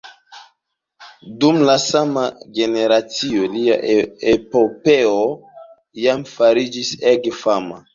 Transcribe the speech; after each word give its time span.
Dum 1.43 1.59
la 1.69 1.75
sama 1.83 2.25
generacio 2.61 3.53
lia 3.53 3.79
epopeo 4.35 5.17
jam 6.05 6.31
fariĝis 6.37 6.97
ege 7.17 7.41
fama. 7.43 7.85